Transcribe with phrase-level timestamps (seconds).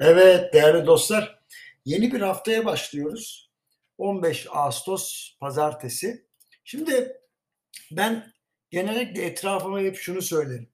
[0.00, 1.40] Evet değerli dostlar,
[1.84, 3.50] yeni bir haftaya başlıyoruz.
[3.98, 6.26] 15 Ağustos pazartesi.
[6.64, 7.12] Şimdi
[7.92, 8.32] ben
[8.70, 10.70] genellikle etrafıma hep şunu söylerim.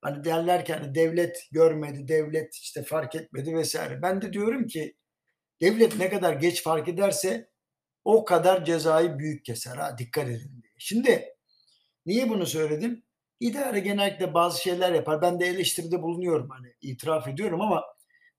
[0.00, 4.02] Hani derler ki hani devlet görmedi, devlet işte fark etmedi vesaire.
[4.02, 4.96] Ben de diyorum ki
[5.60, 7.50] devlet ne kadar geç fark ederse
[8.04, 10.72] o kadar cezayı büyük keser ha dikkat edin diye.
[10.78, 11.24] Şimdi
[12.06, 13.02] niye bunu söyledim?
[13.40, 15.22] İdare genellikle bazı şeyler yapar.
[15.22, 17.84] Ben de eleştiride bulunuyorum hani itiraf ediyorum ama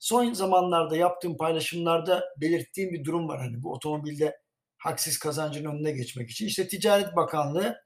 [0.03, 3.39] son zamanlarda yaptığım paylaşımlarda belirttiğim bir durum var.
[3.39, 4.37] Hani bu otomobilde
[4.77, 6.47] haksız kazancın önüne geçmek için.
[6.47, 7.77] İşte Ticaret Bakanlığı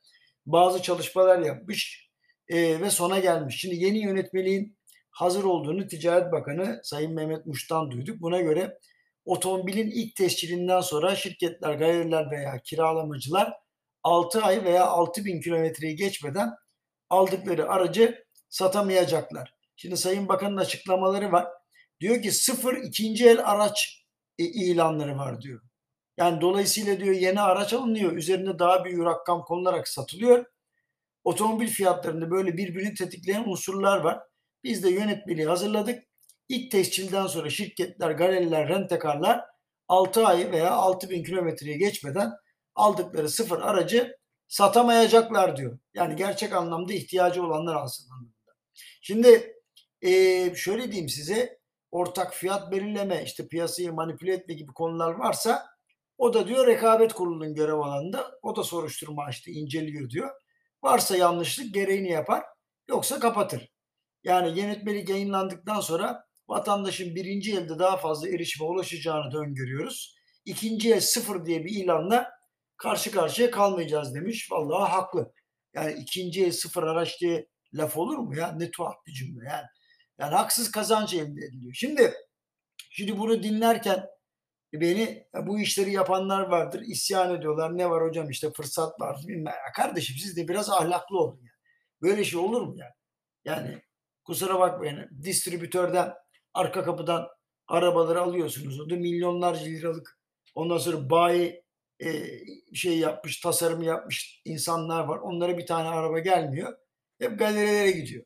[0.45, 2.09] bazı çalışmalar yapmış
[2.49, 3.57] e, ve sona gelmiş.
[3.59, 4.77] Şimdi yeni yönetmeliğin
[5.09, 8.21] hazır olduğunu Ticaret Bakanı Sayın Mehmet Muş'tan duyduk.
[8.21, 8.77] Buna göre
[9.25, 13.53] otomobilin ilk tescilinden sonra şirketler, galeriler veya kiralamacılar
[14.03, 16.49] 6 ay veya 6 bin kilometreyi geçmeden
[17.09, 19.53] aldıkları aracı satamayacaklar.
[19.75, 21.56] Şimdi Sayın Bakan'ın açıklamaları var.
[21.99, 24.05] Diyor ki sıfır ikinci el araç
[24.39, 25.61] e, ilanları var diyor.
[26.17, 28.11] Yani dolayısıyla diyor yeni araç alınıyor.
[28.11, 30.45] Üzerinde daha büyük rakam konularak satılıyor.
[31.23, 34.19] Otomobil fiyatlarında böyle birbirini tetikleyen unsurlar var.
[34.63, 36.03] Biz de yönetmeliği hazırladık.
[36.49, 39.45] İlk tescilden sonra şirketler, galeriler, rentekarlar
[39.87, 42.31] 6 ay veya 6 bin kilometreyi geçmeden
[42.75, 45.79] aldıkları sıfır aracı satamayacaklar diyor.
[45.93, 48.53] Yani gerçek anlamda ihtiyacı olanlar alsın anlamında.
[49.01, 49.53] Şimdi
[50.01, 50.11] e,
[50.55, 51.59] şöyle diyeyim size
[51.91, 55.65] ortak fiyat belirleme işte piyasayı manipüle etme gibi konular varsa
[56.17, 60.29] o da diyor rekabet kurulunun görev alanında o da soruşturma açtı inceliyor diyor.
[60.83, 62.43] Varsa yanlışlık gereğini yapar
[62.89, 63.71] yoksa kapatır.
[64.23, 70.15] Yani yönetmelik yayınlandıktan sonra vatandaşın birinci elde daha fazla erişime ulaşacağını da öngörüyoruz.
[70.45, 72.31] İkinci el sıfır diye bir ilanla
[72.77, 74.51] karşı karşıya kalmayacağız demiş.
[74.51, 75.33] Vallahi haklı.
[75.73, 78.51] Yani ikinci el sıfır araç diye laf olur mu ya?
[78.51, 79.65] Ne tuhaf bir cümle yani.
[80.19, 81.73] Yani haksız kazanç elde ediliyor.
[81.73, 82.13] Şimdi
[82.89, 84.07] şimdi bunu dinlerken
[84.73, 86.81] beni bu işleri yapanlar vardır.
[86.81, 87.77] isyan ediyorlar.
[87.77, 89.19] Ne var hocam işte fırsat var.
[89.75, 91.49] Kardeşim siz de biraz ahlaklı olun yani.
[92.01, 92.91] Böyle şey olur mu yani?
[93.45, 93.81] Yani
[94.23, 95.09] kusura bakmayın.
[95.23, 96.13] Distribütörden
[96.53, 97.27] arka kapıdan
[97.67, 98.79] arabaları alıyorsunuz.
[98.79, 100.19] O da milyonlarca liralık.
[100.55, 101.63] Ondan sonra bayi
[101.99, 102.09] e,
[102.73, 105.17] şey yapmış, tasarım yapmış insanlar var.
[105.17, 106.77] Onlara bir tane araba gelmiyor.
[107.19, 108.25] Hep galerilere gidiyor.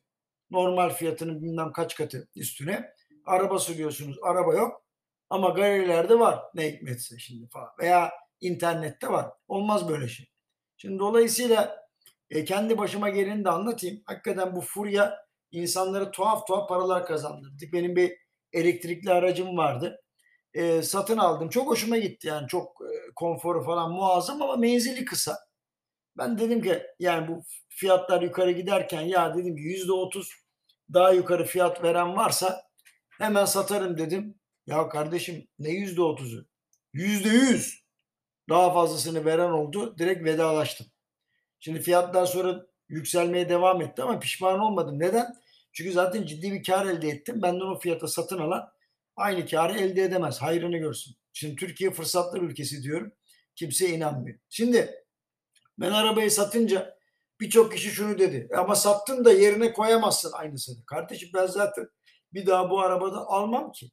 [0.52, 2.92] Normal fiyatının bilmem kaç katı üstüne.
[3.26, 4.82] Araba sürüyorsunuz, araba yok.
[5.30, 7.68] Ama galerilerde var ne hikmetse şimdi falan.
[7.78, 9.30] Veya internette var.
[9.48, 10.26] Olmaz böyle şey.
[10.76, 11.86] Şimdi dolayısıyla
[12.30, 14.02] e, kendi başıma geleni de anlatayım.
[14.04, 15.18] Hakikaten bu furya
[15.50, 17.64] insanlara tuhaf tuhaf paralar kazandırdı.
[17.72, 18.16] Benim bir
[18.52, 20.02] elektrikli aracım vardı.
[20.54, 21.48] E, satın aldım.
[21.48, 22.48] Çok hoşuma gitti yani.
[22.48, 25.38] Çok e, konforu falan muazzam ama menzili kısa.
[26.18, 30.41] Ben dedim ki yani bu fiyatlar yukarı giderken ya dedim ki yüzde otuz
[30.94, 32.62] daha yukarı fiyat veren varsa
[33.18, 34.34] hemen satarım dedim.
[34.66, 36.46] Ya kardeşim ne yüzde otuzu?
[36.92, 37.82] Yüzde yüz
[38.48, 39.98] daha fazlasını veren oldu.
[39.98, 40.86] Direkt vedalaştım.
[41.60, 44.98] Şimdi fiyatlar sonra yükselmeye devam etti ama pişman olmadım.
[44.98, 45.34] Neden?
[45.72, 47.42] Çünkü zaten ciddi bir kar elde ettim.
[47.42, 48.68] Benden o fiyata satın alan
[49.16, 50.42] aynı karı elde edemez.
[50.42, 51.14] Hayrını görsün.
[51.32, 53.12] Şimdi Türkiye fırsatlar ülkesi diyorum.
[53.54, 54.38] Kimse inanmıyor.
[54.48, 55.04] Şimdi
[55.78, 56.98] ben arabayı satınca
[57.42, 58.48] birçok kişi şunu dedi.
[58.56, 60.84] Ama sattın da yerine koyamazsın aynısını.
[60.86, 61.86] Kardeşim ben zaten
[62.32, 63.90] bir daha bu arabada almam ki.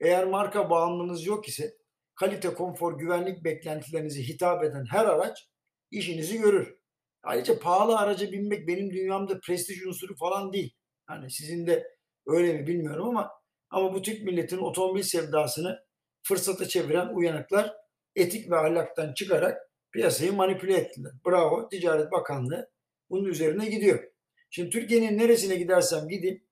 [0.00, 1.76] Eğer marka bağımlılığınız yok ise
[2.14, 5.48] kalite, konfor, güvenlik beklentilerinizi hitap eden her araç
[5.90, 6.76] işinizi görür.
[7.22, 10.74] Ayrıca pahalı araca binmek benim dünyamda prestij unsuru falan değil.
[11.06, 13.30] Hani sizin de öyle mi bilmiyorum ama
[13.70, 15.78] ama bu Türk milletin otomobil sevdasını
[16.22, 17.74] fırsata çeviren uyanıklar
[18.16, 19.58] etik ve ahlaktan çıkarak
[19.92, 21.12] piyasayı manipüle ettiler.
[21.26, 22.70] Bravo Ticaret Bakanlığı
[23.12, 24.04] bunun üzerine gidiyor.
[24.50, 26.44] Şimdi Türkiye'nin neresine gidersem gideyim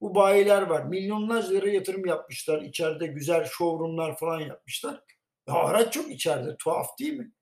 [0.00, 0.84] bu bayiler var.
[0.84, 2.62] Milyonlarca lira yatırım yapmışlar.
[2.62, 5.00] İçeride güzel showroomlar falan yapmışlar.
[5.48, 6.56] Ya araç çok içeride.
[6.56, 7.32] Tuhaf değil mi?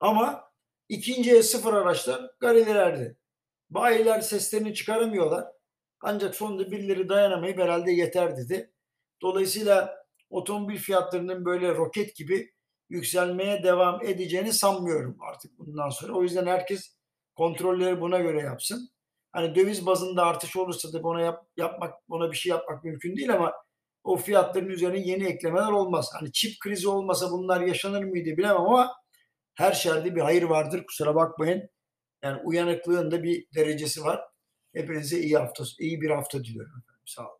[0.00, 0.50] Ama
[0.88, 3.16] ikinci el sıfır araçlar galerilerde.
[3.70, 5.46] Bayiler seslerini çıkaramıyorlar.
[6.00, 8.72] Ancak sonunda birileri dayanamayıp herhalde yeter dedi.
[9.22, 12.54] Dolayısıyla otomobil fiyatlarının böyle roket gibi
[12.88, 16.12] yükselmeye devam edeceğini sanmıyorum artık bundan sonra.
[16.12, 16.99] O yüzden herkes
[17.40, 18.90] kontrolleri buna göre yapsın.
[19.32, 23.34] Hani döviz bazında artış olursa da buna yap, yapmak, buna bir şey yapmak mümkün değil
[23.34, 23.52] ama
[24.04, 26.10] o fiyatların üzerine yeni eklemeler olmaz.
[26.12, 28.92] Hani çip krizi olmasa bunlar yaşanır mıydı bilemem ama
[29.54, 30.84] her şerde bir hayır vardır.
[30.86, 31.68] Kusura bakmayın.
[32.24, 34.20] Yani uyanıklığın da bir derecesi var.
[34.74, 36.84] Hepinize iyi hafta, iyi bir hafta diliyorum.
[37.06, 37.39] Sağ olun.